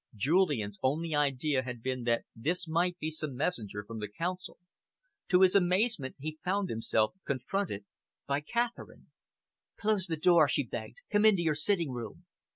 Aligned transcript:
Julian's 0.15 0.79
only 0.81 1.13
idea 1.13 1.61
had 1.61 1.83
been 1.83 2.05
that 2.05 2.25
this 2.35 2.67
might 2.67 2.97
be 2.97 3.11
some 3.11 3.35
messenger 3.35 3.83
from 3.85 3.99
the 3.99 4.07
Council. 4.07 4.57
To 5.29 5.41
his 5.41 5.53
amazement 5.53 6.15
he 6.17 6.39
found 6.43 6.69
himself 6.71 7.13
confronted 7.23 7.85
by 8.25 8.39
Catherine. 8.41 9.11
"Close 9.79 10.07
the 10.07 10.17
door," 10.17 10.47
she 10.47 10.63
begged. 10.65 11.01
"Come 11.11 11.23
into 11.23 11.43
your 11.43 11.53
sitting 11.53 11.91
room." 11.91 12.25